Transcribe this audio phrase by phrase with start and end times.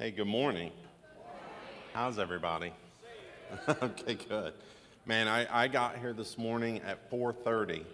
[0.00, 0.70] Hey, good morning.
[1.92, 2.72] How's everybody?
[3.68, 4.52] okay, good.
[5.06, 7.78] Man, I, I got here this morning at 4:30.
[7.78, 7.84] Do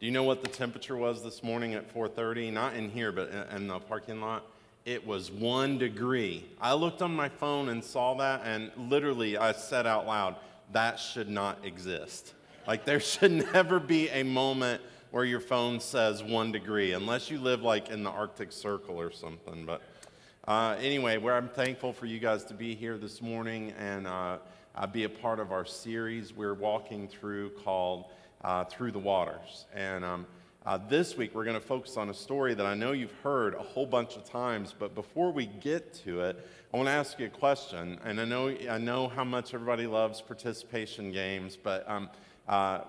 [0.00, 2.52] you know what the temperature was this morning at 4:30?
[2.52, 4.44] Not in here, but in, in the parking lot.
[4.84, 6.44] It was one degree.
[6.60, 10.36] I looked on my phone and saw that, and literally I said out loud,
[10.72, 12.34] "That should not exist."
[12.66, 17.40] Like there should never be a moment where your phone says one degree, unless you
[17.40, 19.64] live like in the Arctic Circle or something.
[19.64, 19.80] But
[20.48, 24.38] uh, anyway, where I'm thankful for you guys to be here this morning and uh,
[24.74, 28.06] uh, be a part of our series we're walking through called
[28.42, 29.66] uh, Through the Waters.
[29.74, 30.26] And um,
[30.64, 33.56] uh, this week we're going to focus on a story that I know you've heard
[33.56, 37.18] a whole bunch of times, but before we get to it, I want to ask
[37.18, 38.00] you a question.
[38.02, 42.08] And I know, I know how much everybody loves participation games, but um,
[42.48, 42.80] uh,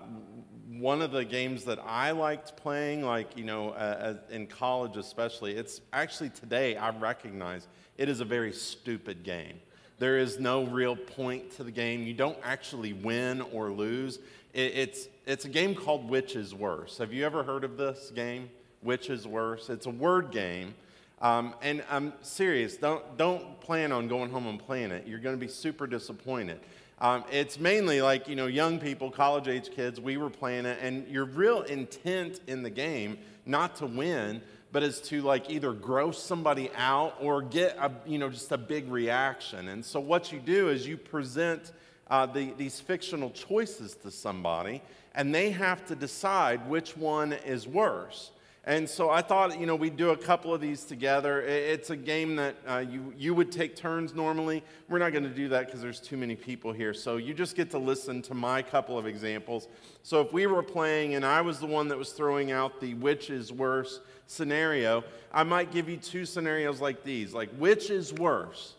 [0.78, 5.56] one of the games that I liked playing, like, you know, uh, in college especially,
[5.56, 7.66] it's actually today I recognize
[7.98, 9.60] it is a very stupid game.
[9.98, 12.04] There is no real point to the game.
[12.04, 14.18] You don't actually win or lose.
[14.54, 16.98] It, it's, it's a game called Which is Worse.
[16.98, 18.48] Have you ever heard of this game?
[18.80, 19.70] Which is Worse?
[19.70, 20.74] It's a word game.
[21.20, 25.06] Um, and I'm serious, don't, don't plan on going home and playing it.
[25.06, 26.60] You're going to be super disappointed.
[27.00, 30.78] Um, it's mainly like, you know, young people, college age kids, we were playing it,
[30.82, 35.72] and your real intent in the game, not to win, but is to like either
[35.72, 39.68] gross somebody out or get a, you know, just a big reaction.
[39.68, 41.72] And so what you do is you present
[42.08, 44.82] uh, the, these fictional choices to somebody,
[45.14, 48.30] and they have to decide which one is worse.
[48.70, 51.40] And so I thought, you know, we'd do a couple of these together.
[51.42, 54.62] It's a game that uh, you, you would take turns normally.
[54.88, 56.94] We're not going to do that because there's too many people here.
[56.94, 59.66] So you just get to listen to my couple of examples.
[60.04, 62.94] So if we were playing and I was the one that was throwing out the
[62.94, 68.12] which is worse scenario, I might give you two scenarios like these like, which is
[68.12, 68.76] worse?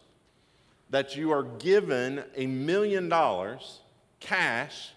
[0.90, 3.82] That you are given a million dollars
[4.22, 4.94] cash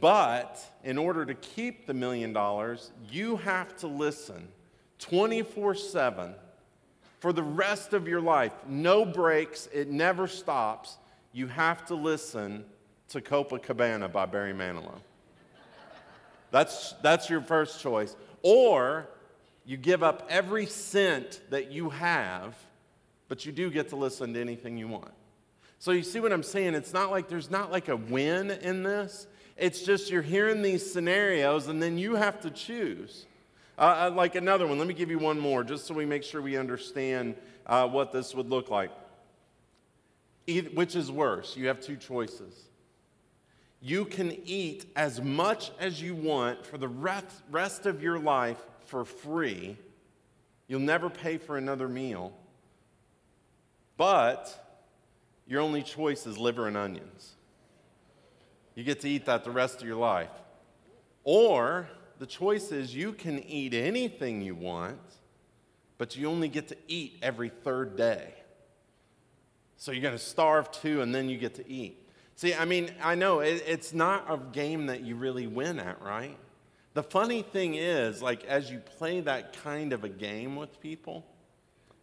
[0.00, 4.48] but in order to keep the million dollars, you have to listen
[4.98, 6.34] 24 7
[7.20, 8.52] for the rest of your life.
[8.68, 10.98] No breaks, it never stops.
[11.32, 12.64] You have to listen
[13.08, 14.98] to Copacabana by Barry Manilow.
[16.50, 18.14] That's, that's your first choice.
[18.42, 19.08] Or
[19.64, 22.54] you give up every cent that you have,
[23.28, 25.12] but you do get to listen to anything you want.
[25.78, 26.74] So you see what I'm saying?
[26.74, 29.26] It's not like there's not like a win in this.
[29.56, 33.26] It's just you're hearing these scenarios and then you have to choose.
[33.78, 36.22] Uh, uh, like another one, let me give you one more just so we make
[36.22, 37.34] sure we understand
[37.66, 38.90] uh, what this would look like.
[40.46, 41.56] Either, which is worse?
[41.56, 42.68] You have two choices.
[43.80, 48.62] You can eat as much as you want for the rest, rest of your life
[48.86, 49.76] for free.
[50.68, 52.32] You'll never pay for another meal.
[53.96, 54.82] But
[55.46, 57.33] your only choice is liver and onions.
[58.74, 60.30] You get to eat that the rest of your life.
[61.22, 65.00] Or the choice is you can eat anything you want,
[65.98, 68.34] but you only get to eat every third day.
[69.76, 72.00] So you're going to starve too, and then you get to eat.
[72.36, 76.02] See, I mean, I know it, it's not a game that you really win at,
[76.02, 76.36] right?
[76.94, 81.24] The funny thing is, like, as you play that kind of a game with people,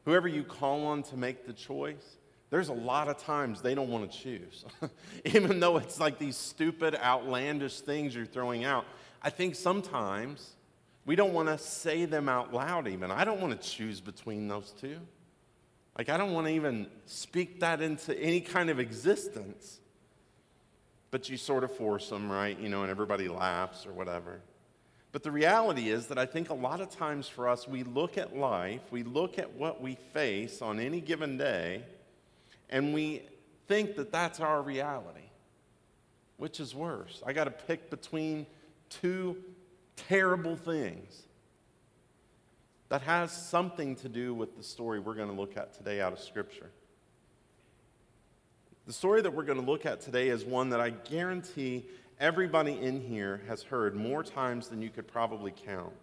[0.05, 2.17] whoever you call on to make the choice,
[2.51, 4.66] there's a lot of times they don't want to choose.
[5.25, 8.85] Even though it's like these stupid, outlandish things you're throwing out,
[9.23, 10.51] I think sometimes
[11.06, 13.09] we don't want to say them out loud, even.
[13.09, 14.97] I don't want to choose between those two.
[15.97, 19.79] Like, I don't want to even speak that into any kind of existence.
[21.09, 22.59] But you sort of force them, right?
[22.59, 24.41] You know, and everybody laughs or whatever.
[25.13, 28.18] But the reality is that I think a lot of times for us, we look
[28.18, 31.83] at life, we look at what we face on any given day,
[32.71, 33.23] and we
[33.67, 35.19] think that that's our reality.
[36.37, 37.21] Which is worse?
[37.25, 38.47] I got to pick between
[38.89, 39.37] two
[39.95, 41.23] terrible things
[42.89, 46.11] that has something to do with the story we're going to look at today out
[46.11, 46.71] of Scripture.
[48.85, 51.85] The story that we're going to look at today is one that I guarantee
[52.19, 55.94] everybody in here has heard more times than you could probably count.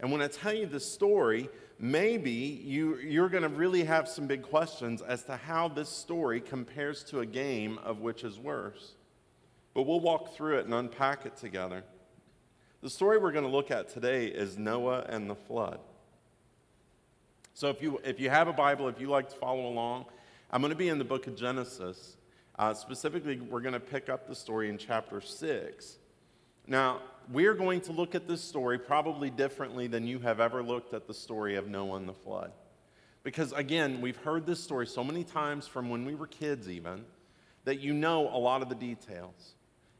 [0.00, 1.48] And when I tell you this story,
[1.82, 6.40] maybe you, you're going to really have some big questions as to how this story
[6.40, 8.92] compares to a game of which is worse.
[9.74, 11.82] But we'll walk through it and unpack it together.
[12.82, 15.80] The story we're going to look at today is Noah and the flood.
[17.52, 20.06] So if you, if you have a Bible, if you like to follow along,
[20.52, 22.16] I'm going to be in the book of Genesis.
[22.58, 25.96] Uh, specifically, we're going to pick up the story in chapter 6.
[26.66, 27.00] Now,
[27.30, 31.06] we're going to look at this story probably differently than you have ever looked at
[31.06, 32.52] the story of Noah and the flood.
[33.22, 37.04] Because again, we've heard this story so many times from when we were kids, even,
[37.64, 39.54] that you know a lot of the details.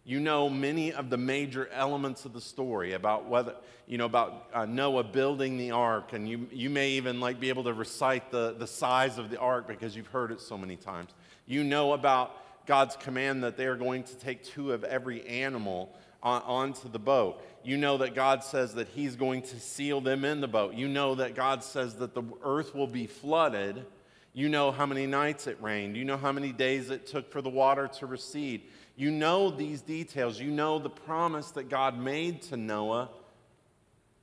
[0.04, 3.54] You know many of the major elements of the story about whether,
[3.86, 7.50] you know, about uh, Noah building the ark, and you, you may even like be
[7.50, 10.74] able to recite the, the size of the ark because you've heard it so many
[10.74, 11.10] times.
[11.46, 15.94] You know about God's command that they are going to take two of every animal
[16.22, 17.42] on, onto the boat.
[17.64, 20.74] You know that God says that He's going to seal them in the boat.
[20.74, 23.84] You know that God says that the earth will be flooded.
[24.32, 25.96] You know how many nights it rained.
[25.96, 28.62] You know how many days it took for the water to recede.
[28.96, 30.40] You know these details.
[30.40, 33.10] You know the promise that God made to Noah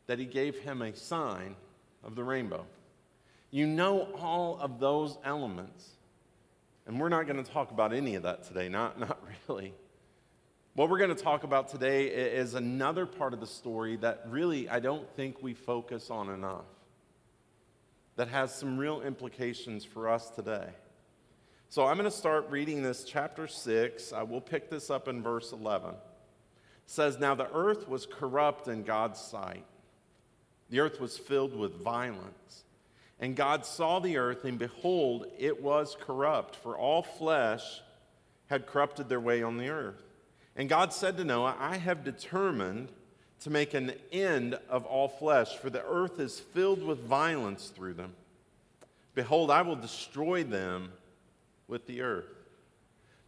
[0.08, 1.56] that he gave him a sign
[2.04, 2.66] of the rainbow.
[3.52, 5.88] You know all of those elements.
[6.88, 9.74] And we're not going to talk about any of that today, not, not really.
[10.80, 14.70] What we're going to talk about today is another part of the story that really
[14.70, 16.64] I don't think we focus on enough,
[18.16, 20.70] that has some real implications for us today.
[21.68, 24.14] So I'm going to start reading this chapter 6.
[24.14, 25.90] I will pick this up in verse 11.
[25.90, 25.96] It
[26.86, 29.66] says, Now the earth was corrupt in God's sight.
[30.70, 32.64] The earth was filled with violence.
[33.20, 37.82] And God saw the earth, and behold, it was corrupt, for all flesh
[38.48, 40.09] had corrupted their way on the earth.
[40.60, 42.90] And God said to Noah, I have determined
[43.40, 47.94] to make an end of all flesh, for the earth is filled with violence through
[47.94, 48.14] them.
[49.16, 50.92] Behold, I will destroy them
[51.70, 52.26] with the earth.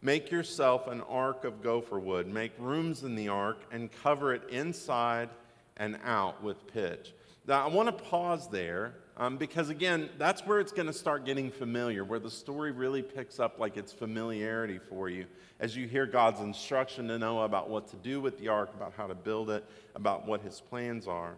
[0.02, 2.26] Make yourself an ark of gopher wood.
[2.26, 5.30] Make rooms in the ark and cover it inside
[5.78, 7.14] and out with pitch.
[7.46, 11.26] Now, I want to pause there um, because, again, that's where it's going to start
[11.26, 15.26] getting familiar, where the story really picks up like its familiarity for you
[15.60, 18.94] as you hear God's instruction to Noah about what to do with the ark, about
[18.96, 19.64] how to build it,
[19.94, 21.34] about what his plans are.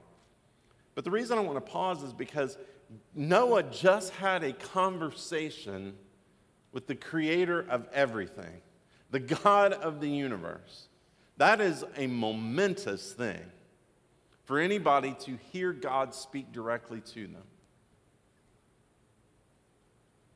[0.94, 2.56] But the reason I want to pause is because
[3.15, 5.94] Noah just had a conversation
[6.73, 8.62] with the creator of everything,
[9.11, 10.88] the God of the universe.
[11.38, 13.41] That is a momentous thing
[14.44, 17.43] for anybody to hear God speak directly to them.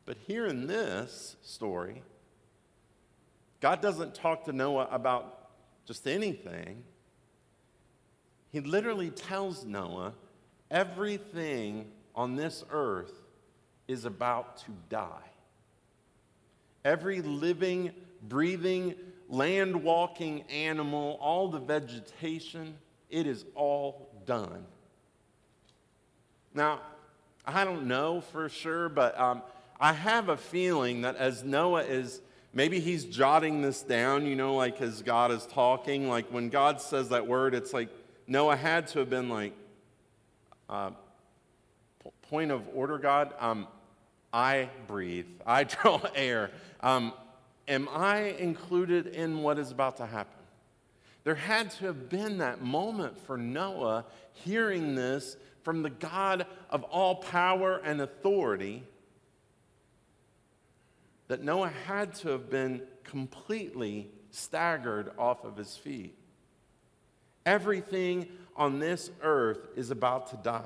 [0.09, 2.03] But here in this story,
[3.61, 5.51] God doesn't talk to Noah about
[5.85, 6.83] just anything.
[8.51, 10.15] He literally tells Noah
[10.71, 13.13] everything on this earth
[13.87, 15.29] is about to die.
[16.87, 17.91] Every living,
[18.31, 18.95] breathing,
[19.29, 22.79] land walking animal, all the vegetation,
[23.11, 24.65] it is all done.
[26.55, 26.81] Now,
[27.45, 29.43] I don't know for sure, but um,
[29.81, 32.21] I have a feeling that as Noah is,
[32.53, 36.81] maybe he's jotting this down, you know, like as God is talking, like when God
[36.81, 37.89] says that word, it's like
[38.27, 39.53] Noah had to have been like,
[40.69, 40.91] uh,
[42.29, 43.33] point of order, God.
[43.39, 43.67] Um,
[44.33, 46.51] I breathe, I draw air.
[46.81, 47.13] Um,
[47.67, 50.33] am I included in what is about to happen?
[51.25, 56.85] There had to have been that moment for Noah hearing this from the God of
[56.85, 58.83] all power and authority
[61.29, 66.15] that Noah had to have been completely staggered off of his feet.
[67.47, 70.65] Everything on this earth is about to die.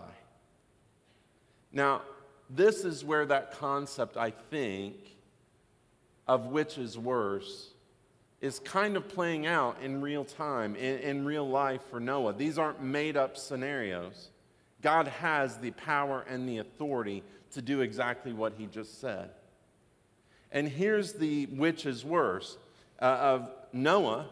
[1.72, 2.02] Now,
[2.48, 4.96] this is where that concept, I think,
[6.26, 7.70] of which is worse,
[8.40, 12.32] is kind of playing out in real time, in, in real life for Noah.
[12.32, 14.30] These aren't made up scenarios.
[14.82, 19.30] God has the power and the authority to do exactly what he just said.
[20.52, 22.58] And here's the which is worse
[23.00, 24.26] uh, of Noah.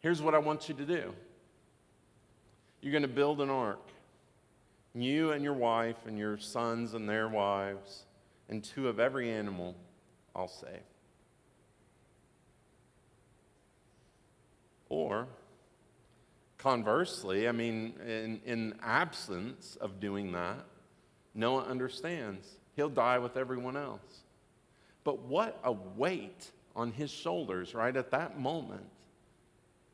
[0.00, 1.14] Here's what I want you to do
[2.82, 3.88] you're going to build an ark.
[4.94, 8.04] You and your wife and your sons and their wives,
[8.50, 9.74] and two of every animal
[10.36, 10.82] I'll save.
[14.90, 15.28] Or,
[16.58, 20.66] conversely, I mean, in, in absence of doing that,
[21.34, 22.46] Noah understands
[22.76, 24.21] he'll die with everyone else.
[25.04, 28.86] But what a weight on his shoulders, right, at that moment,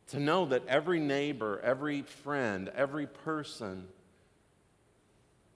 [0.09, 3.87] to know that every neighbor, every friend, every person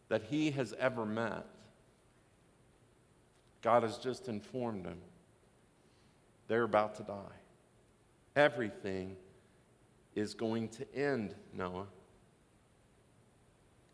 [0.08, 1.46] that he has ever met,
[3.62, 4.98] God has just informed him
[6.52, 7.38] they're about to die.
[8.36, 9.16] Everything
[10.14, 11.86] is going to end, Noah.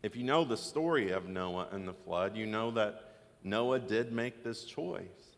[0.03, 3.13] If you know the story of Noah and the flood, you know that
[3.45, 5.28] Noah did make this choice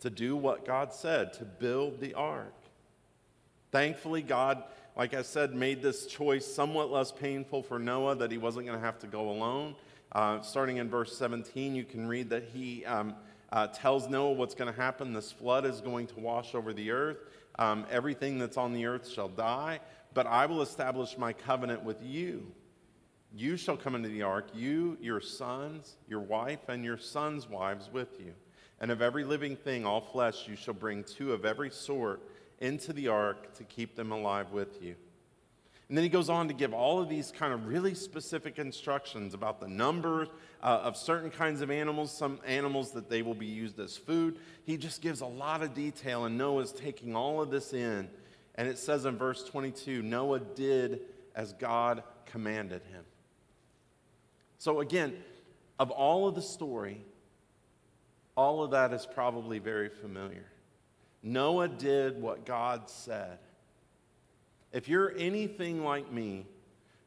[0.00, 2.54] to do what God said, to build the ark.
[3.70, 4.62] Thankfully, God,
[4.96, 8.78] like I said, made this choice somewhat less painful for Noah that he wasn't going
[8.78, 9.74] to have to go alone.
[10.12, 13.14] Uh, starting in verse 17, you can read that he um,
[13.52, 15.12] uh, tells Noah what's going to happen.
[15.12, 17.18] This flood is going to wash over the earth.
[17.58, 19.80] Um, everything that's on the earth shall die,
[20.14, 22.52] but I will establish my covenant with you.
[23.34, 27.90] You shall come into the ark, you, your sons, your wife, and your sons' wives
[27.92, 28.32] with you.
[28.80, 32.22] And of every living thing, all flesh, you shall bring two of every sort
[32.60, 34.94] into the ark to keep them alive with you.
[35.88, 39.32] And then he goes on to give all of these kind of really specific instructions
[39.32, 40.28] about the numbers
[40.62, 44.38] uh, of certain kinds of animals, some animals that they will be used as food.
[44.64, 48.08] He just gives a lot of detail, and Noah's taking all of this in.
[48.56, 51.00] And it says in verse 22 Noah did
[51.34, 53.04] as God commanded him.
[54.58, 55.14] So, again,
[55.78, 57.00] of all of the story,
[58.38, 60.44] all of that is probably very familiar.
[61.24, 63.38] Noah did what God said.
[64.72, 66.46] If you're anything like me,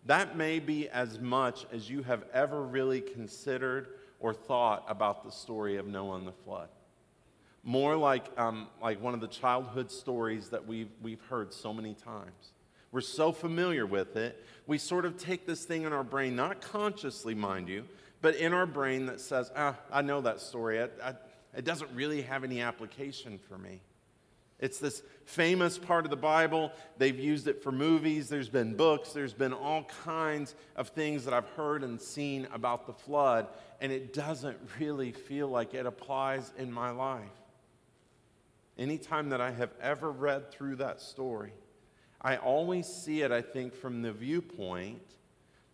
[0.07, 3.87] that may be as much as you have ever really considered
[4.19, 6.67] or thought about the story of Noah and the flood.
[7.63, 11.93] More like, um, like one of the childhood stories that we've, we've heard so many
[11.93, 12.51] times.
[12.91, 16.59] We're so familiar with it, we sort of take this thing in our brain, not
[16.59, 17.85] consciously, mind you,
[18.21, 20.81] but in our brain that says, ah, I know that story.
[20.81, 21.13] I, I,
[21.55, 23.81] it doesn't really have any application for me.
[24.59, 26.71] It's this famous part of the Bible.
[26.99, 28.29] They've used it for movies.
[28.29, 29.11] There's been books.
[29.11, 33.47] There's been all kinds of things that I've heard and seen about the flood,
[33.81, 37.23] and it doesn't really feel like it applies in my life.
[38.77, 41.53] Anytime that I have ever read through that story,
[42.21, 45.01] I always see it, I think, from the viewpoint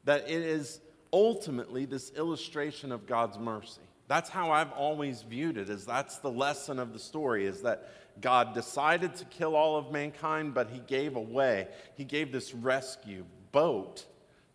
[0.05, 0.79] that it is
[1.11, 3.81] ultimately this illustration of God's mercy.
[4.07, 7.89] That's how I've always viewed it, is that's the lesson of the story, is that
[8.21, 11.67] God decided to kill all of mankind, but he gave away.
[11.95, 14.05] He gave this rescue boat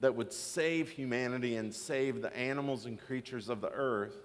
[0.01, 4.17] that would save humanity and save the animals and creatures of the earth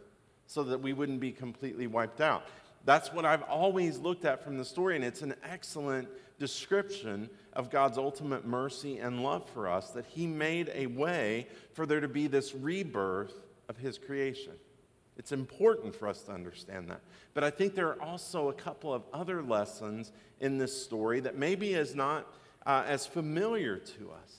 [0.48, 2.44] so that we wouldn't be completely wiped out.
[2.86, 6.08] That's what I've always looked at from the story, and it's an excellent
[6.40, 11.86] description of God's ultimate mercy and love for us that He made a way for
[11.86, 13.34] there to be this rebirth
[13.68, 14.54] of His creation.
[15.18, 17.02] It's important for us to understand that.
[17.34, 21.36] But I think there are also a couple of other lessons in this story that
[21.36, 22.32] maybe is not
[22.68, 24.36] uh, as familiar to us.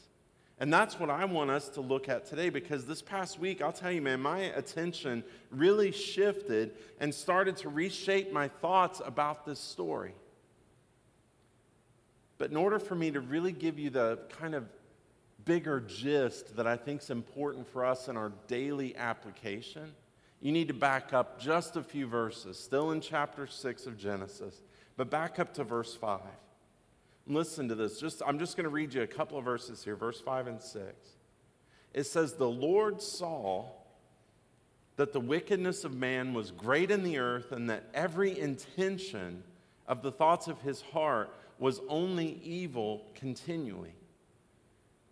[0.61, 3.73] And that's what I want us to look at today because this past week, I'll
[3.73, 9.59] tell you, man, my attention really shifted and started to reshape my thoughts about this
[9.59, 10.15] story.
[12.39, 14.65] But in order for me to really give you the kind of
[15.45, 19.93] bigger gist that I think is important for us in our daily application,
[20.41, 24.63] you need to back up just a few verses, still in chapter 6 of Genesis,
[24.97, 26.21] but back up to verse 5.
[27.27, 28.01] Listen to this.
[28.01, 30.63] Just, I'm just going to read you a couple of verses here, verse 5 and
[30.63, 30.85] 6.
[31.93, 33.67] It says, The Lord saw
[34.97, 39.43] that the wickedness of man was great in the earth, and that every intention
[39.87, 43.95] of the thoughts of his heart was only evil continually.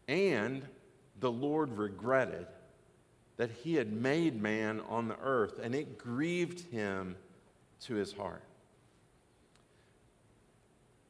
[0.09, 0.63] And
[1.21, 2.47] the Lord regretted
[3.37, 7.17] that he had made man on the earth, and it grieved him
[7.81, 8.43] to his heart.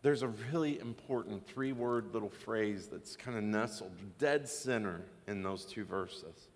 [0.03, 5.43] There's a really important three word little phrase that's kind of nestled dead center in
[5.43, 6.49] those two verses.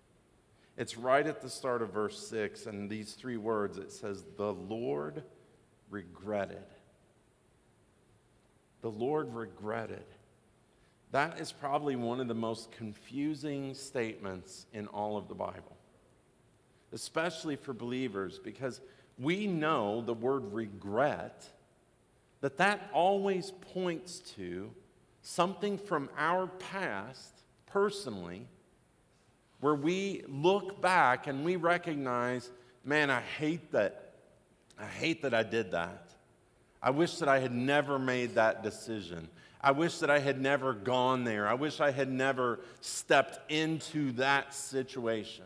[0.77, 4.53] It's right at the start of verse 6, and these three words it says, The
[4.53, 5.23] Lord
[5.89, 6.63] regretted.
[8.81, 10.03] The Lord regretted.
[11.11, 15.77] That is probably one of the most confusing statements in all of the Bible,
[16.93, 18.81] especially for believers, because
[19.19, 21.45] we know the word regret,
[22.39, 24.71] that that always points to
[25.21, 28.47] something from our past, personally,
[29.59, 32.49] where we look back and we recognize,
[32.83, 34.13] man, I hate that.
[34.79, 36.10] I hate that I did that.
[36.81, 39.29] I wish that I had never made that decision.
[39.61, 41.47] I wish that I had never gone there.
[41.47, 45.45] I wish I had never stepped into that situation.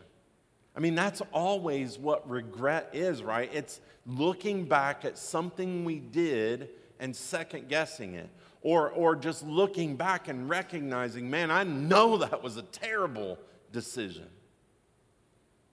[0.74, 3.50] I mean, that's always what regret is, right?
[3.52, 8.30] It's looking back at something we did and second guessing it.
[8.62, 13.38] Or, or just looking back and recognizing, man, I know that was a terrible
[13.70, 14.26] decision.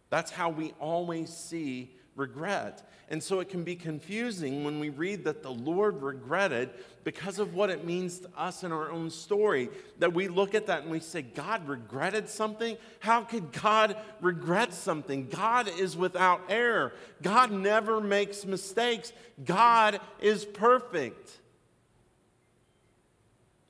[0.09, 2.87] That's how we always see regret.
[3.09, 6.69] And so it can be confusing when we read that the Lord regretted
[7.03, 9.69] because of what it means to us in our own story.
[9.99, 12.77] That we look at that and we say, God regretted something?
[12.99, 15.27] How could God regret something?
[15.27, 19.11] God is without error, God never makes mistakes,
[19.43, 21.39] God is perfect.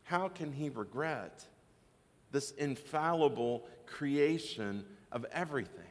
[0.04, 1.44] How can He regret
[2.32, 5.83] this infallible creation of everything?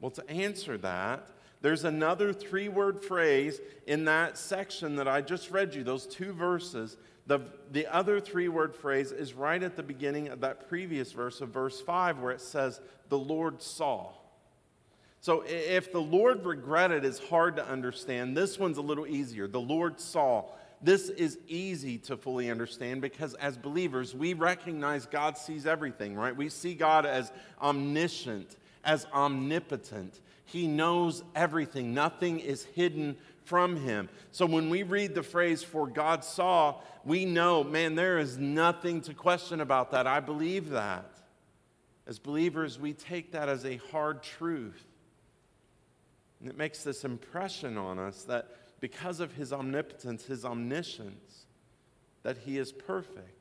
[0.00, 1.28] Well, to answer that,
[1.60, 6.32] there's another three word phrase in that section that I just read you, those two
[6.32, 6.96] verses.
[7.26, 7.40] The,
[7.72, 11.50] the other three word phrase is right at the beginning of that previous verse of
[11.50, 14.12] verse 5, where it says, The Lord saw.
[15.20, 19.48] So if the Lord regretted is hard to understand, this one's a little easier.
[19.48, 20.44] The Lord saw.
[20.80, 26.36] This is easy to fully understand because as believers, we recognize God sees everything, right?
[26.36, 28.56] We see God as omniscient,
[28.88, 30.18] as omnipotent.
[30.46, 34.08] He knows everything, nothing is hidden from him.
[34.32, 39.02] So when we read the phrase, for God saw, we know, man, there is nothing
[39.02, 40.06] to question about that.
[40.06, 41.10] I believe that.
[42.06, 44.84] As believers, we take that as a hard truth.
[46.40, 48.48] And it makes this impression on us that
[48.80, 51.46] because of his omnipotence, his omniscience,
[52.22, 53.37] that he is perfect.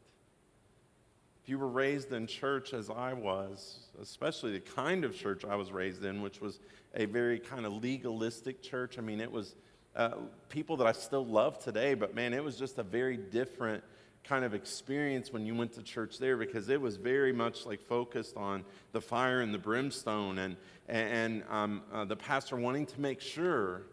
[1.48, 5.56] If you were raised in church as I was, especially the kind of church I
[5.56, 6.60] was raised in, which was
[6.94, 9.56] a very kind of legalistic church, I mean, it was
[9.96, 10.16] uh,
[10.50, 13.82] people that I still love today, but man, it was just a very different
[14.26, 17.80] kind of experience when you went to church there because it was very much like
[17.80, 20.58] focused on the fire and the brimstone and,
[20.90, 23.84] and um, uh, the pastor wanting to make sure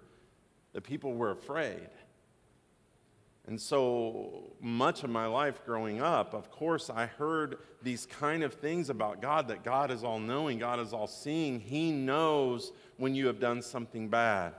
[0.73, 1.89] that people were afraid.
[3.47, 8.55] And so much of my life growing up, of course, I heard these kind of
[8.55, 11.61] things about God that God is all knowing, God is all seeing.
[11.61, 14.55] He knows when you have done something bad.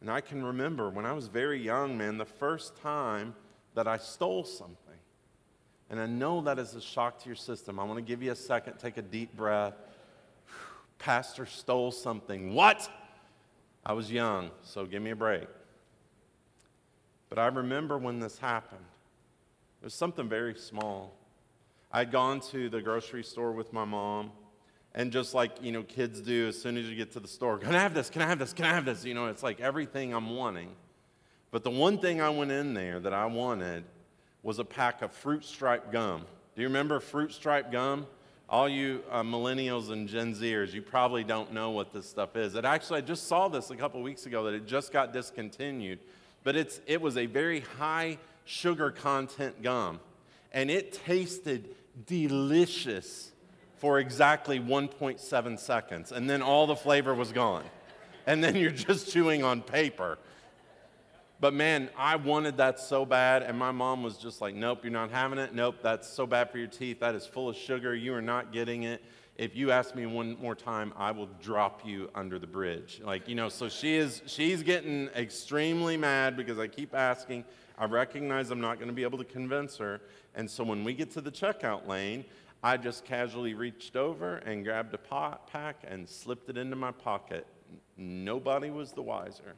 [0.00, 3.34] And I can remember when I was very young, man, the first time
[3.74, 4.76] that I stole something.
[5.90, 7.80] And I know that is a shock to your system.
[7.80, 9.74] I want to give you a second, take a deep breath.
[11.00, 12.54] Pastor stole something.
[12.54, 12.88] What?
[13.84, 15.48] I was young, so give me a break.
[17.28, 18.84] But I remember when this happened.
[19.80, 21.14] It was something very small.
[21.92, 24.32] I'd gone to the grocery store with my mom,
[24.94, 27.58] and just like you know kids do, as soon as you get to the store,
[27.58, 28.10] can I have this?
[28.10, 28.52] Can I have this?
[28.52, 29.04] Can I have this?
[29.04, 30.70] You know, it's like everything I'm wanting.
[31.50, 33.84] But the one thing I went in there that I wanted
[34.42, 36.26] was a pack of fruit stripe gum.
[36.54, 38.06] Do you remember fruit stripe gum?
[38.50, 42.54] All you uh, millennials and Gen Zers, you probably don't know what this stuff is.
[42.54, 45.98] It actually, I just saw this a couple weeks ago that it just got discontinued,
[46.48, 50.00] but it's, it was a very high sugar content gum,
[50.50, 53.32] and it tasted delicious
[53.76, 57.64] for exactly 1.7 seconds, and then all the flavor was gone.
[58.26, 60.16] And then you're just chewing on paper.
[61.38, 64.90] But man, I wanted that so bad, and my mom was just like, Nope, you're
[64.90, 65.54] not having it.
[65.54, 67.00] Nope, that's so bad for your teeth.
[67.00, 67.94] That is full of sugar.
[67.94, 69.02] You are not getting it.
[69.38, 73.00] If you ask me one more time, I will drop you under the bridge.
[73.04, 77.44] Like, you know, so she is she's getting extremely mad because I keep asking.
[77.78, 80.00] I recognize I'm not going to be able to convince her.
[80.34, 82.24] And so when we get to the checkout lane,
[82.64, 86.90] I just casually reached over and grabbed a pot pack and slipped it into my
[86.90, 87.46] pocket.
[87.96, 89.54] Nobody was the wiser.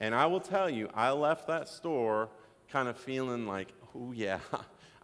[0.00, 2.30] And I will tell you, I left that store
[2.68, 4.40] kind of feeling like, oh, yeah,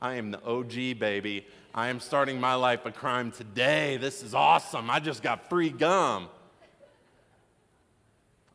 [0.00, 1.46] I am the OG, baby.
[1.74, 3.96] I am starting my life a crime today.
[3.96, 4.90] This is awesome.
[4.90, 6.28] I just got free gum.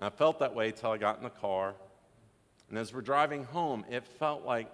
[0.02, 1.74] I felt that way till I got in the car.
[2.70, 4.72] And as we're driving home, it felt like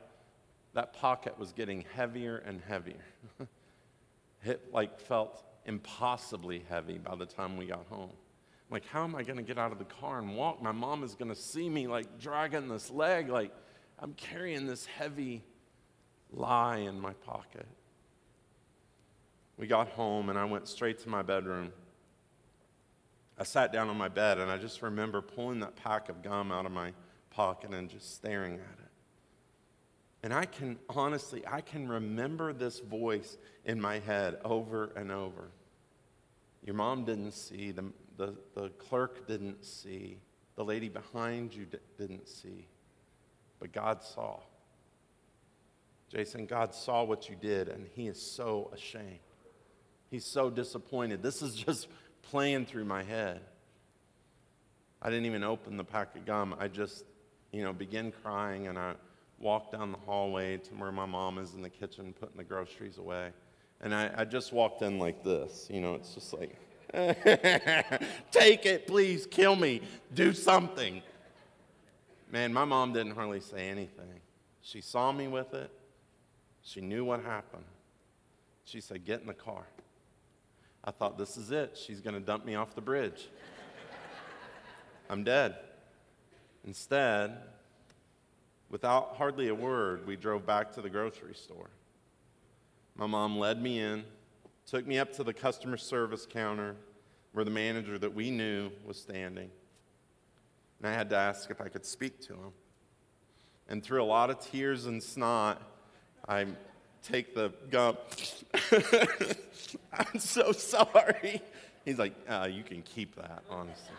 [0.73, 3.05] that pocket was getting heavier and heavier.
[4.43, 8.11] it like felt impossibly heavy by the time we got home
[8.69, 10.61] like, how am I going to get out of the car and walk?
[10.61, 13.29] My mom is going to see me like dragging this leg.
[13.29, 13.51] Like,
[13.99, 15.43] I'm carrying this heavy
[16.31, 17.67] lie in my pocket.
[19.57, 21.71] We got home and I went straight to my bedroom.
[23.37, 26.51] I sat down on my bed and I just remember pulling that pack of gum
[26.51, 26.93] out of my
[27.29, 28.91] pocket and just staring at it.
[30.23, 35.51] And I can honestly, I can remember this voice in my head over and over.
[36.65, 37.85] Your mom didn't see, the,
[38.17, 40.17] the, the clerk didn't see,
[40.55, 42.67] the lady behind you d- didn't see,
[43.59, 44.39] but God saw.
[46.09, 49.19] Jason, God saw what you did, and He is so ashamed.
[50.09, 51.21] He's so disappointed.
[51.21, 51.87] This is just
[52.21, 53.41] playing through my head.
[55.01, 56.55] I didn't even open the pack of gum.
[56.59, 57.05] I just,
[57.51, 58.93] you know, began crying, and I
[59.39, 62.97] walked down the hallway to where my mom is in the kitchen putting the groceries
[62.97, 63.31] away.
[63.81, 65.67] And I, I just walked in like this.
[65.69, 66.57] You know, it's just like,
[68.31, 69.81] Take it, please, kill me,
[70.13, 71.01] do something.
[72.31, 74.21] Man, my mom didn't hardly say anything.
[74.61, 75.69] She saw me with it,
[76.65, 77.63] she knew what happened.
[78.65, 79.63] She said, Get in the car.
[80.83, 81.77] I thought, This is it.
[81.81, 83.29] She's going to dump me off the bridge.
[85.09, 85.55] I'm dead.
[86.65, 87.37] Instead,
[88.71, 91.69] without hardly a word, we drove back to the grocery store.
[92.95, 94.03] My mom led me in,
[94.65, 96.75] took me up to the customer service counter,
[97.33, 99.51] where the manager that we knew was standing.
[100.79, 102.51] And I had to ask if I could speak to him.
[103.69, 105.61] And through a lot of tears and snot,
[106.27, 106.45] I
[107.03, 107.97] take the gum.
[109.93, 111.41] I'm so sorry.
[111.83, 113.93] He's like, uh, You can keep that, honestly.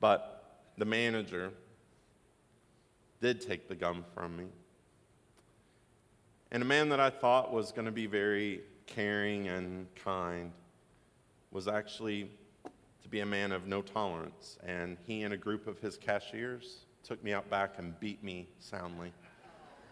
[0.00, 1.50] but the manager
[3.20, 4.44] did take the gum from me.
[6.50, 10.52] And a man that I thought was going to be very caring and kind
[11.50, 12.30] was actually
[13.02, 14.58] to be a man of no tolerance.
[14.66, 18.48] And he and a group of his cashiers took me out back and beat me
[18.58, 19.12] soundly.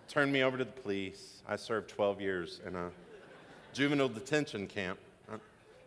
[0.08, 1.42] Turned me over to the police.
[1.46, 2.90] I served 12 years in a
[3.72, 4.98] juvenile detention camp.
[5.30, 5.40] I'm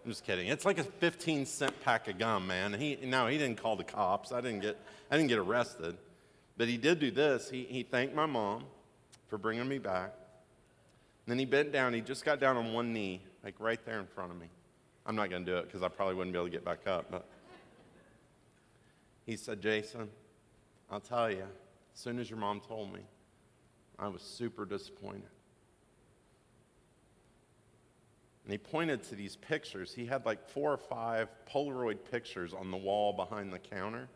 [0.07, 0.47] just kidding.
[0.47, 2.73] It's like a 15 cent pack of gum, man.
[2.73, 4.31] He, no, he didn't call the cops.
[4.31, 4.77] I didn't get,
[5.09, 5.97] I didn't get arrested.
[6.57, 7.49] But he did do this.
[7.49, 8.63] He, he thanked my mom
[9.27, 10.13] for bringing me back.
[11.25, 11.93] And then he bent down.
[11.93, 14.47] He just got down on one knee, like right there in front of me.
[15.07, 16.87] I'm not going to do it because I probably wouldn't be able to get back
[16.87, 17.07] up.
[17.09, 17.25] But
[19.25, 20.09] he said, Jason,
[20.89, 21.43] I'll tell you,
[21.93, 23.01] as soon as your mom told me,
[23.97, 25.29] I was super disappointed.
[28.43, 29.93] And he pointed to these pictures.
[29.93, 34.07] He had like four or five Polaroid pictures on the wall behind the counter.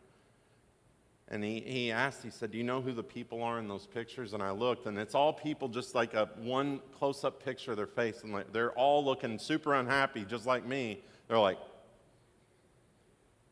[1.32, 3.86] And he, he asked, he said, Do you know who the people are in those
[3.86, 4.32] pictures?
[4.32, 7.76] And I looked, and it's all people just like a one close up picture of
[7.76, 8.22] their face.
[8.22, 11.02] And like, they're all looking super unhappy, just like me.
[11.28, 11.58] They're like,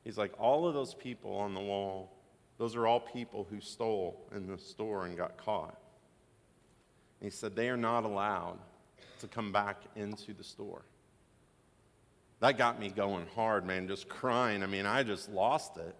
[0.04, 2.17] He's like, All of those people on the wall,
[2.58, 5.78] those are all people who stole in the store and got caught.
[7.20, 8.58] And he said, They are not allowed
[9.20, 10.82] to come back into the store.
[12.40, 14.62] That got me going hard, man, just crying.
[14.62, 15.94] I mean, I just lost it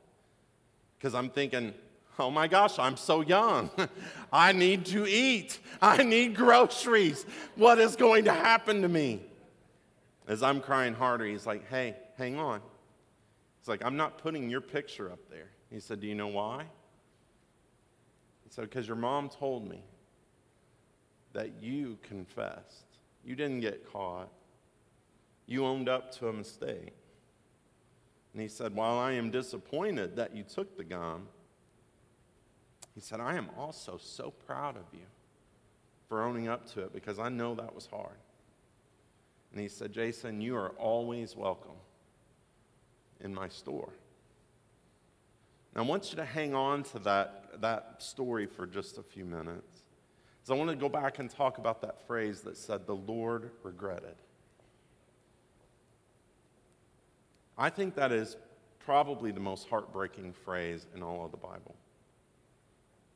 [0.96, 1.74] because I'm thinking,
[2.18, 3.70] oh my gosh, I'm so young.
[4.32, 5.58] I need to eat.
[5.80, 7.24] I need groceries.
[7.56, 9.22] What is going to happen to me?
[10.26, 12.60] As I'm crying harder, he's like, hey, hang on.
[13.60, 15.50] He's like, I'm not putting your picture up there.
[15.70, 16.64] He said, Do you know why?
[18.44, 19.82] He said, Because your mom told me
[21.32, 22.86] that you confessed.
[23.24, 24.30] You didn't get caught.
[25.46, 26.94] You owned up to a mistake.
[28.32, 31.28] And he said, While I am disappointed that you took the gum,
[32.94, 35.06] he said, I am also so proud of you
[36.08, 38.16] for owning up to it because I know that was hard.
[39.52, 41.76] And he said, Jason, you are always welcome
[43.20, 43.92] in my store.
[45.78, 49.24] And I want you to hang on to that, that story for just a few
[49.24, 49.84] minutes.
[50.40, 53.52] Because I want to go back and talk about that phrase that said, the Lord
[53.62, 54.16] regretted.
[57.56, 58.36] I think that is
[58.80, 61.76] probably the most heartbreaking phrase in all of the Bible.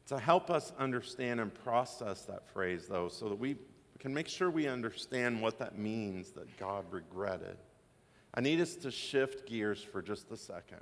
[0.06, 3.56] To help us understand and process that phrase, though, so that we
[3.98, 7.56] can make sure we understand what that means that God regretted,
[8.34, 10.78] I need us to shift gears for just a second.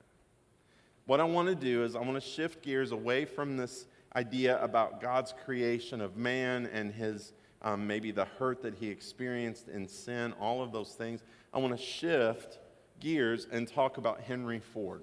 [1.07, 4.63] What I want to do is, I want to shift gears away from this idea
[4.63, 7.33] about God's creation of man and his
[7.63, 11.23] um, maybe the hurt that he experienced in sin, all of those things.
[11.53, 12.59] I want to shift
[13.01, 15.03] gears and talk about Henry Ford.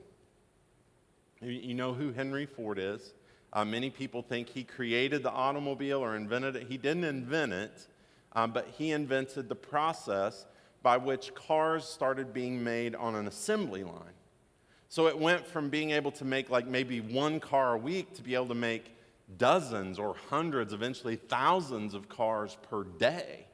[1.42, 3.14] You know who Henry Ford is.
[3.54, 6.68] Uh, many people think he created the automobile or invented it.
[6.68, 7.88] He didn't invent it,
[8.34, 10.46] um, but he invented the process
[10.82, 14.17] by which cars started being made on an assembly line.
[14.90, 18.22] So it went from being able to make like maybe one car a week to
[18.22, 18.96] be able to make
[19.38, 23.48] dozens or hundreds, eventually thousands of cars per day.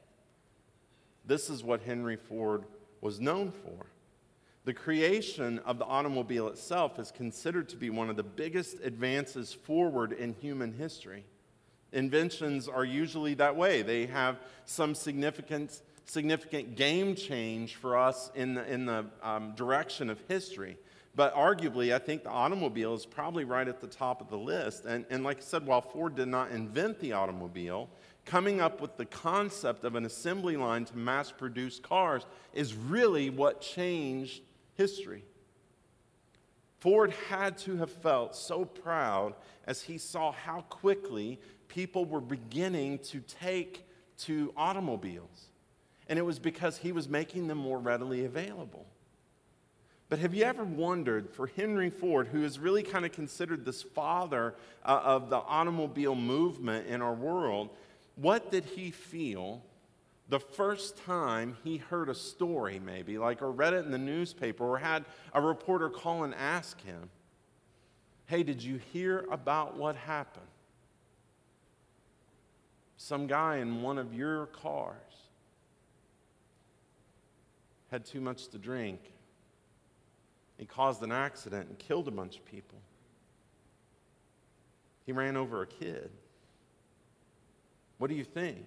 [1.26, 2.64] This is what Henry Ford
[3.00, 3.86] was known for.
[4.64, 9.52] The creation of the automobile itself is considered to be one of the biggest advances
[9.52, 11.24] forward in human history.
[11.92, 13.82] Inventions are usually that way.
[13.82, 20.08] They have some significant, significant game change for us in the, in the um, direction
[20.08, 20.78] of history.
[21.16, 24.84] But arguably, I think the automobile is probably right at the top of the list.
[24.84, 27.88] And, and like I said, while Ford did not invent the automobile,
[28.24, 33.30] coming up with the concept of an assembly line to mass produce cars is really
[33.30, 34.42] what changed
[34.74, 35.22] history.
[36.80, 39.34] Ford had to have felt so proud
[39.66, 43.86] as he saw how quickly people were beginning to take
[44.18, 45.48] to automobiles.
[46.08, 48.86] And it was because he was making them more readily available.
[50.14, 53.82] But have you ever wondered for Henry Ford, who is really kind of considered this
[53.82, 57.70] father uh, of the automobile movement in our world,
[58.14, 59.60] what did he feel
[60.28, 64.64] the first time he heard a story, maybe, like, or read it in the newspaper,
[64.64, 67.10] or had a reporter call and ask him,
[68.26, 70.46] Hey, did you hear about what happened?
[72.98, 74.94] Some guy in one of your cars
[77.90, 79.00] had too much to drink.
[80.58, 82.78] He caused an accident and killed a bunch of people.
[85.04, 86.10] He ran over a kid.
[87.98, 88.64] What do you think,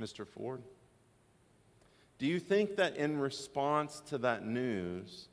[0.00, 0.26] Mr.
[0.26, 0.62] Ford?
[2.18, 5.28] Do you think that in response to that news,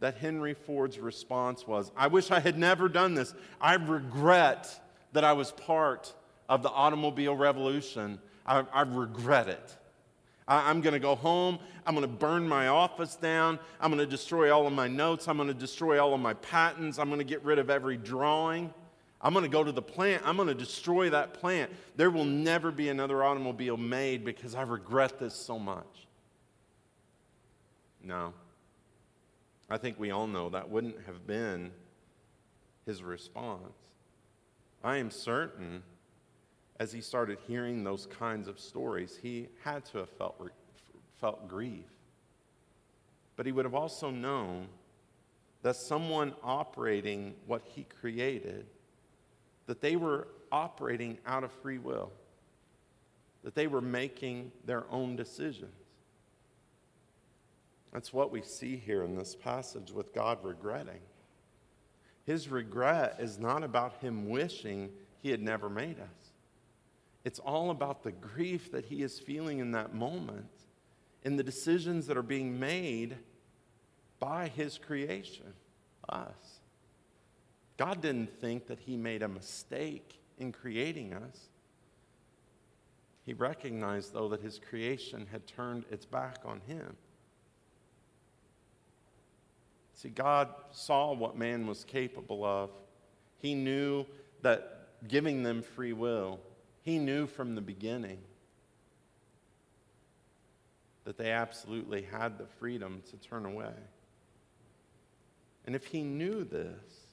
[0.00, 3.34] that Henry Ford's response was, I wish I had never done this.
[3.60, 4.80] I regret
[5.12, 6.12] that I was part
[6.48, 8.18] of the automobile revolution.
[8.46, 9.76] I, I regret it.
[10.48, 11.58] I, I'm going to go home.
[11.86, 13.60] I'm going to burn my office down.
[13.80, 15.28] I'm going to destroy all of my notes.
[15.28, 16.98] I'm going to destroy all of my patents.
[16.98, 18.72] I'm going to get rid of every drawing.
[19.20, 20.22] I'm going to go to the plant.
[20.24, 21.70] I'm going to destroy that plant.
[21.96, 26.06] There will never be another automobile made because I regret this so much.
[28.02, 28.32] No.
[29.70, 31.72] I think we all know that wouldn't have been
[32.86, 33.76] his response.
[34.82, 35.82] I am certain
[36.78, 40.40] as he started hearing those kinds of stories, he had to have felt,
[41.20, 41.84] felt grief.
[43.36, 44.68] But he would have also known
[45.62, 48.66] that someone operating what he created,
[49.66, 52.12] that they were operating out of free will,
[53.42, 55.72] that they were making their own decisions.
[57.92, 61.00] That's what we see here in this passage with God regretting.
[62.24, 64.90] His regret is not about him wishing
[65.22, 66.27] he had never made us.
[67.28, 70.48] It's all about the grief that he is feeling in that moment
[71.24, 73.18] in the decisions that are being made
[74.18, 75.52] by his creation,
[76.08, 76.60] us.
[77.76, 81.50] God didn't think that he made a mistake in creating us.
[83.26, 86.96] He recognized, though, that his creation had turned its back on him.
[89.92, 92.70] See, God saw what man was capable of.
[93.36, 94.06] He knew
[94.40, 96.40] that giving them free will,
[96.88, 98.16] He knew from the beginning
[101.04, 103.74] that they absolutely had the freedom to turn away.
[105.66, 107.08] And if He knew this,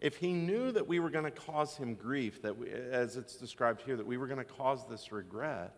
[0.00, 3.36] if He knew that we were going to cause Him grief, that we, as it's
[3.36, 5.76] described here, that we were going to cause this regret,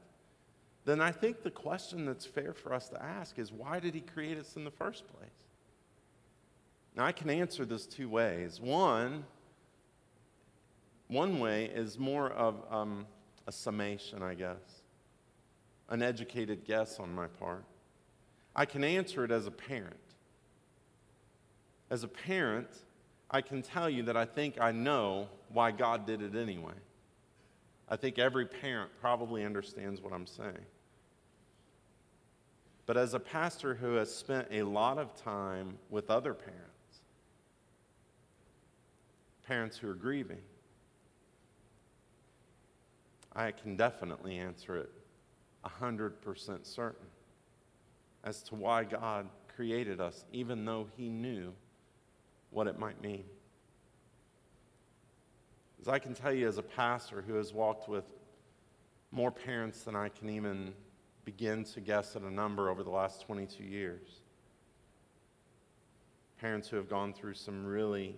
[0.86, 4.00] then I think the question that's fair for us to ask is why did He
[4.00, 5.28] create us in the first place?
[6.96, 8.62] Now, I can answer this two ways.
[8.62, 9.26] One,
[11.08, 13.04] one way is more of um,
[13.46, 14.82] a summation, I guess,
[15.88, 17.64] an educated guess on my part.
[18.54, 19.96] I can answer it as a parent.
[21.90, 22.68] As a parent,
[23.30, 26.74] I can tell you that I think I know why God did it anyway.
[27.88, 30.66] I think every parent probably understands what I'm saying.
[32.86, 36.66] But as a pastor who has spent a lot of time with other parents,
[39.46, 40.40] parents who are grieving?
[43.34, 44.90] I can definitely answer it
[45.64, 47.06] 100% certain
[48.24, 51.52] as to why God created us, even though He knew
[52.50, 53.24] what it might mean.
[55.80, 58.04] As I can tell you, as a pastor who has walked with
[59.10, 60.74] more parents than I can even
[61.24, 64.20] begin to guess at a number over the last 22 years,
[66.40, 68.16] parents who have gone through some really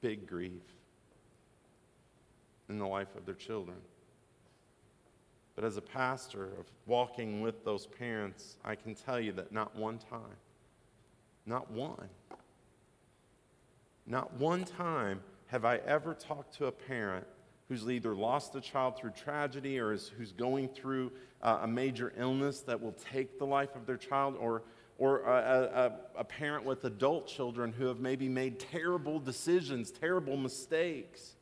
[0.00, 0.62] big grief
[2.68, 3.76] in the life of their children.
[5.54, 9.76] But as a pastor of walking with those parents, I can tell you that not
[9.76, 10.36] one time,
[11.44, 12.08] not one,
[14.06, 17.26] not one time have I ever talked to a parent
[17.68, 22.12] who's either lost a child through tragedy or is, who's going through uh, a major
[22.16, 24.62] illness that will take the life of their child or
[24.98, 30.36] or a, a, a, parent with adult children who have maybe made terrible decisions, terrible
[30.36, 31.34] mistakes.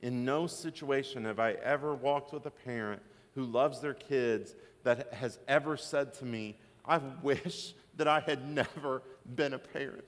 [0.00, 3.02] In no situation have I ever walked with a parent
[3.34, 8.48] who loves their kids that has ever said to me, I wish that I had
[8.48, 9.02] never
[9.34, 10.04] been a parent.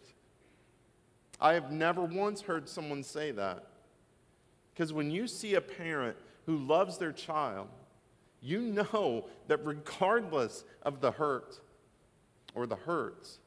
[1.40, 3.66] I have never once heard someone say that.
[4.72, 7.68] Because when you see a parent who loves their child,
[8.40, 11.60] you know that regardless of the hurt,
[12.54, 13.38] or the hurts,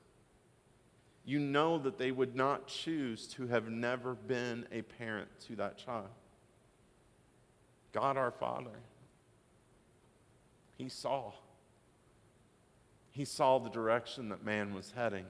[1.25, 5.77] you know that they would not choose to have never been a parent to that
[5.77, 6.09] child.
[7.93, 8.79] God our Father,
[10.77, 11.31] He saw.
[13.11, 15.25] He saw the direction that man was heading,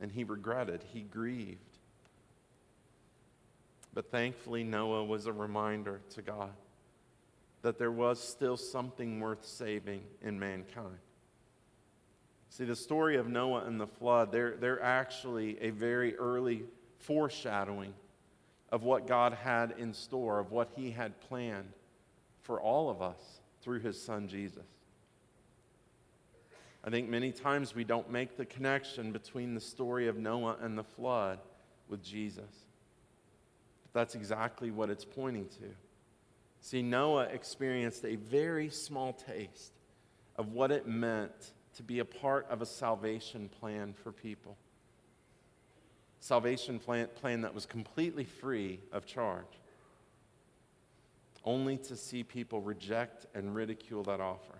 [0.00, 1.60] and he regretted, he grieved.
[3.94, 6.50] But thankfully, Noah was a reminder to God
[7.62, 10.98] that there was still something worth saving in mankind.
[12.50, 16.64] See, the story of Noah and the flood, they're, they're actually a very early
[16.98, 17.94] foreshadowing
[18.70, 21.72] of what God had in store, of what He had planned
[22.46, 24.62] for all of us through his son Jesus.
[26.84, 30.78] I think many times we don't make the connection between the story of Noah and
[30.78, 31.40] the flood
[31.88, 32.64] with Jesus.
[33.82, 35.74] But that's exactly what it's pointing to.
[36.60, 39.72] See, Noah experienced a very small taste
[40.36, 44.56] of what it meant to be a part of a salvation plan for people.
[46.26, 49.60] Salvation plan, plan that was completely free of charge,
[51.44, 54.56] only to see people reject and ridicule that offer.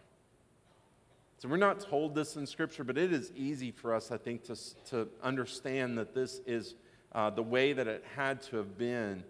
[1.38, 4.44] So we're not told this in Scripture, but it is easy for us, I think,
[4.44, 4.54] to,
[4.90, 6.76] to understand that this is
[7.10, 9.24] uh, the way that it had to have been.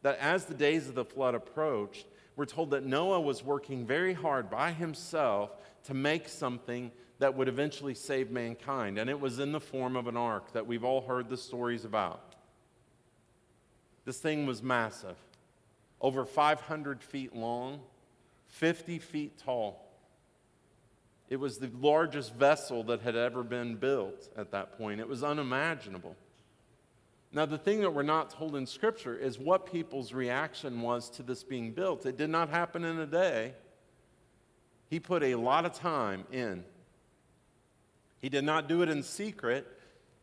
[0.00, 4.14] That as the days of the flood approached, we're told that Noah was working very
[4.14, 5.50] hard by himself
[5.84, 8.98] to make something that would eventually save mankind.
[8.98, 11.84] And it was in the form of an ark that we've all heard the stories
[11.84, 12.34] about.
[14.04, 15.16] This thing was massive,
[16.00, 17.80] over 500 feet long,
[18.48, 19.88] 50 feet tall.
[21.28, 25.00] It was the largest vessel that had ever been built at that point.
[25.00, 26.16] It was unimaginable.
[27.34, 31.22] Now, the thing that we're not told in Scripture is what people's reaction was to
[31.22, 32.04] this being built.
[32.04, 33.54] It did not happen in a day.
[34.90, 36.62] He put a lot of time in.
[38.18, 39.66] He did not do it in secret.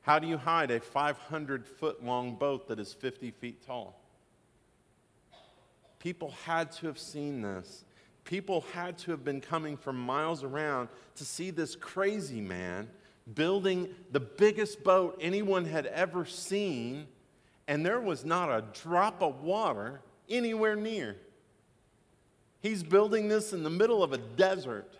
[0.01, 3.99] How do you hide a 500 foot long boat that is 50 feet tall?
[5.97, 7.83] People had to have seen this.
[8.23, 12.87] People had to have been coming from miles around to see this crazy man
[13.35, 17.07] building the biggest boat anyone had ever seen,
[17.67, 21.17] and there was not a drop of water anywhere near.
[22.61, 24.95] He's building this in the middle of a desert.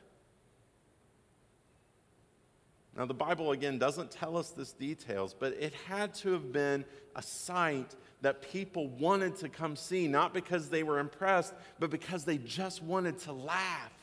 [2.96, 6.84] Now, the Bible, again, doesn't tell us this details, but it had to have been
[7.16, 12.26] a sight that people wanted to come see, not because they were impressed, but because
[12.26, 13.94] they just wanted to laugh,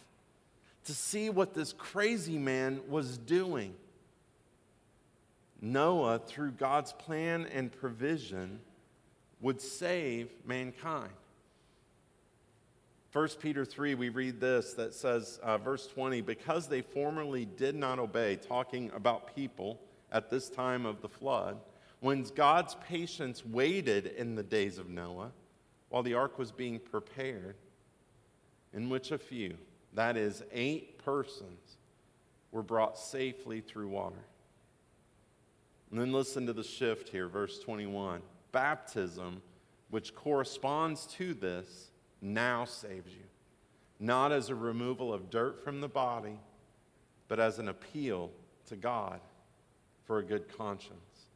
[0.84, 3.74] to see what this crazy man was doing.
[5.60, 8.60] Noah, through God's plan and provision,
[9.40, 11.12] would save mankind.
[13.12, 17.74] 1 Peter 3, we read this that says, uh, verse 20, because they formerly did
[17.74, 19.80] not obey, talking about people
[20.12, 21.58] at this time of the flood,
[22.00, 25.32] when God's patience waited in the days of Noah
[25.88, 27.56] while the ark was being prepared,
[28.74, 29.56] in which a few,
[29.94, 31.78] that is, eight persons,
[32.52, 34.24] were brought safely through water.
[35.90, 38.20] And then listen to the shift here, verse 21.
[38.52, 39.42] Baptism,
[39.90, 43.24] which corresponds to this, now saves you,
[44.00, 46.38] not as a removal of dirt from the body,
[47.28, 48.30] but as an appeal
[48.66, 49.20] to God
[50.04, 51.26] for a good conscience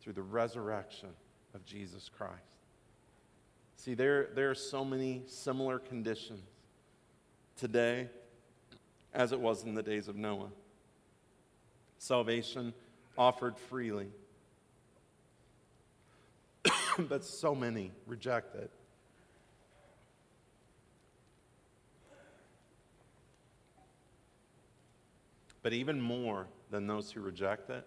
[0.00, 1.10] through the resurrection
[1.54, 2.34] of Jesus Christ.
[3.76, 6.42] See, there, there are so many similar conditions
[7.56, 8.08] today
[9.12, 10.50] as it was in the days of Noah.
[11.98, 12.74] Salvation
[13.16, 14.08] offered freely.
[16.98, 18.70] but so many reject it.
[25.62, 27.86] But even more than those who reject it,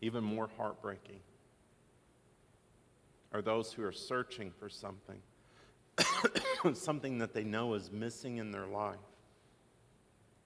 [0.00, 1.20] even more heartbreaking,
[3.32, 5.20] are those who are searching for something,
[6.74, 8.96] something that they know is missing in their life,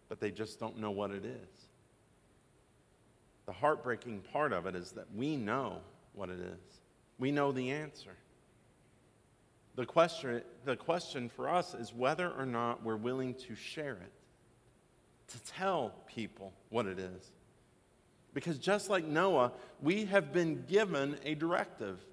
[0.09, 1.68] but they just don't know what it is.
[3.49, 5.79] The heartbreaking part of it is that we know
[6.13, 6.81] what it is,
[7.19, 8.11] we know the answer.
[9.75, 14.13] The question, the question for us is whether or not we're willing to share it,
[15.29, 17.33] to tell people what it is.
[18.35, 22.05] Because just like Noah, we have been given a directive.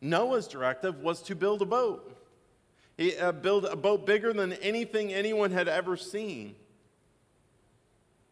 [0.00, 2.16] Noah's directive was to build a boat.
[2.96, 6.56] He uh, build a boat bigger than anything anyone had ever seen.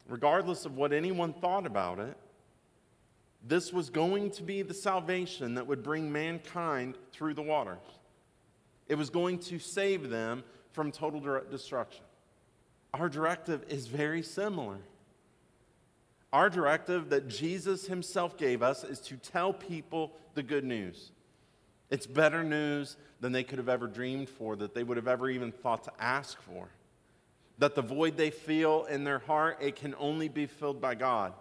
[0.09, 2.17] Regardless of what anyone thought about it,
[3.47, 7.79] this was going to be the salvation that would bring mankind through the waters.
[8.89, 11.21] It was going to save them from total
[11.51, 12.05] destruction.
[12.95, 14.79] Our directive is very similar.
[16.33, 21.13] Our directive that Jesus himself gave us is to tell people the good news.
[21.91, 25.31] It's better news than they could have ever dreamed for, that they would have ever
[25.31, 26.69] even thought to ask for.
[27.59, 31.33] That the void they feel in their heart, it can only be filled by God.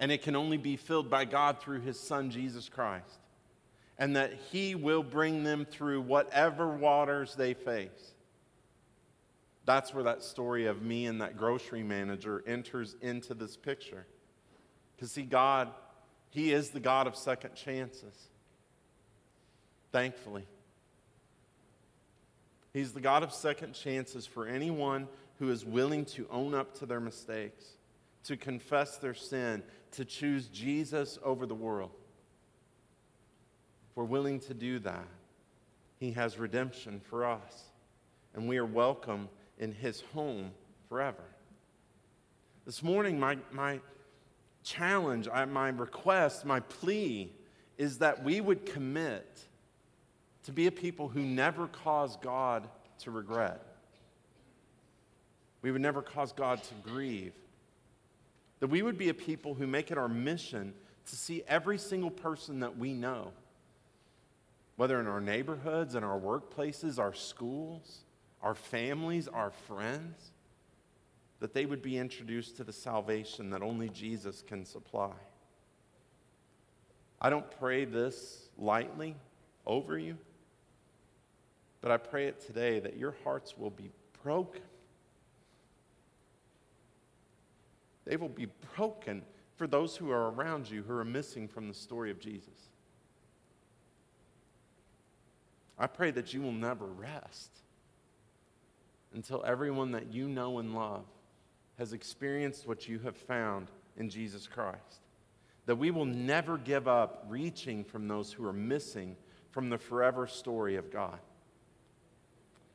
[0.00, 3.18] And it can only be filled by God through his son, Jesus Christ.
[3.98, 8.14] And that he will bring them through whatever waters they face.
[9.68, 14.06] That's where that story of me and that grocery manager enters into this picture.
[14.96, 15.68] Because, see, God,
[16.30, 18.14] He is the God of second chances.
[19.92, 20.46] Thankfully.
[22.72, 25.06] He's the God of second chances for anyone
[25.38, 27.64] who is willing to own up to their mistakes,
[28.24, 31.90] to confess their sin, to choose Jesus over the world.
[33.90, 35.06] If we're willing to do that,
[35.98, 37.64] He has redemption for us,
[38.34, 39.28] and we are welcome
[39.58, 40.52] in His home
[40.88, 41.24] forever.
[42.66, 43.80] This morning, my, my
[44.62, 47.32] challenge, my request, my plea
[47.78, 49.40] is that we would commit
[50.44, 52.68] to be a people who never cause God
[53.00, 53.62] to regret.
[55.62, 57.34] We would never cause God to grieve.
[58.60, 60.74] That we would be a people who make it our mission
[61.06, 63.32] to see every single person that we know,
[64.76, 68.00] whether in our neighborhoods, in our workplaces, our schools,
[68.42, 70.32] our families, our friends,
[71.40, 75.12] that they would be introduced to the salvation that only Jesus can supply.
[77.20, 79.16] I don't pray this lightly
[79.66, 80.18] over you,
[81.80, 83.90] but I pray it today that your hearts will be
[84.22, 84.62] broken.
[88.08, 89.22] They will be broken
[89.56, 92.70] for those who are around you who are missing from the story of Jesus.
[95.78, 97.50] I pray that you will never rest
[99.14, 101.04] until everyone that you know and love
[101.76, 105.02] has experienced what you have found in Jesus Christ.
[105.66, 109.16] That we will never give up reaching from those who are missing
[109.50, 111.18] from the forever story of God.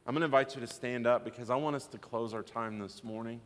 [0.05, 2.43] I'm going to invite you to stand up because I want us to close our
[2.43, 3.41] time this morning.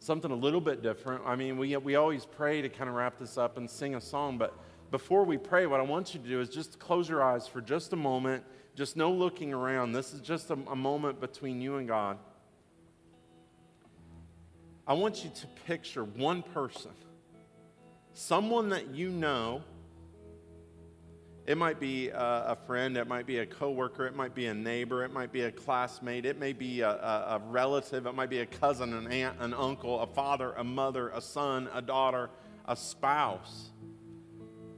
[0.00, 1.22] Something a little bit different.
[1.24, 4.00] I mean, we, we always pray to kind of wrap this up and sing a
[4.00, 4.58] song, but
[4.90, 7.60] before we pray, what I want you to do is just close your eyes for
[7.60, 8.42] just a moment.
[8.74, 9.92] Just no looking around.
[9.92, 12.18] This is just a, a moment between you and God.
[14.86, 16.90] I want you to picture one person,
[18.12, 19.62] someone that you know.
[21.50, 25.02] It might be a, friend, it might be a coworker, it might be a neighbor,
[25.02, 28.38] it might be a classmate, it may be a, a, a relative, it might be
[28.38, 32.30] a cousin, an aunt, an uncle, a father, a mother, a son, a daughter,
[32.66, 33.70] a spouse.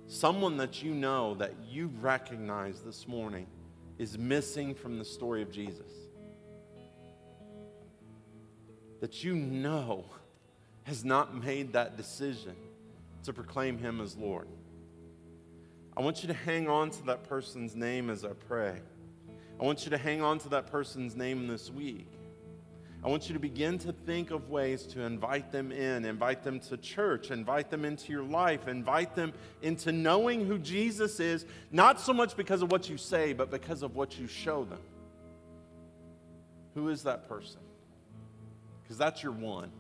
[0.06, 3.48] Someone that you know that you recognize this morning
[3.98, 5.92] is missing from the story of Jesus
[9.02, 10.06] that you know
[10.84, 12.56] has not made that decision
[13.24, 14.48] to proclaim him as Lord.
[15.96, 18.78] I want you to hang on to that person's name as I pray.
[19.60, 22.08] I want you to hang on to that person's name this week.
[23.04, 26.60] I want you to begin to think of ways to invite them in, invite them
[26.60, 32.00] to church, invite them into your life, invite them into knowing who Jesus is, not
[32.00, 34.80] so much because of what you say, but because of what you show them.
[36.74, 37.60] Who is that person?
[38.92, 39.72] because that's your one.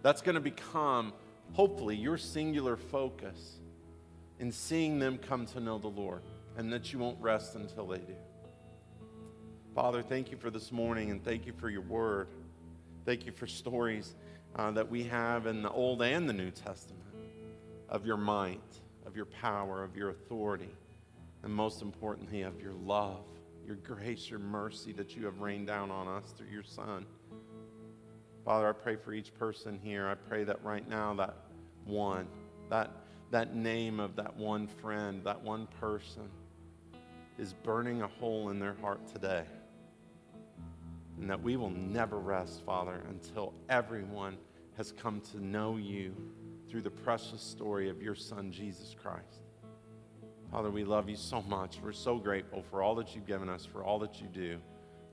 [0.00, 1.12] That's going to become,
[1.52, 3.58] hopefully, your singular focus
[4.38, 6.22] in seeing them come to know the Lord
[6.56, 8.14] and that you won't rest until they do.
[9.74, 12.28] Father, thank you for this morning and thank you for your word.
[13.04, 14.14] Thank you for stories
[14.56, 17.02] uh, that we have in the Old and the New Testament
[17.88, 18.60] of your might,
[19.06, 20.74] of your power, of your authority,
[21.42, 23.24] and most importantly, of your love,
[23.66, 27.04] your grace, your mercy that you have rained down on us through your Son.
[28.44, 30.06] Father, I pray for each person here.
[30.06, 31.34] I pray that right now, that
[31.84, 32.28] one,
[32.70, 32.90] that,
[33.34, 36.30] that name of that one friend, that one person,
[37.36, 39.42] is burning a hole in their heart today.
[41.18, 44.36] And that we will never rest, Father, until everyone
[44.76, 46.14] has come to know you
[46.70, 49.42] through the precious story of your Son, Jesus Christ.
[50.52, 51.80] Father, we love you so much.
[51.82, 54.58] We're so grateful for all that you've given us, for all that you do.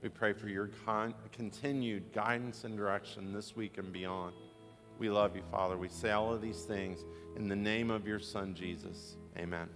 [0.00, 4.34] We pray for your con- continued guidance and direction this week and beyond.
[5.02, 5.76] We love you, Father.
[5.76, 9.16] We say all of these things in the name of your Son, Jesus.
[9.36, 9.68] Amen.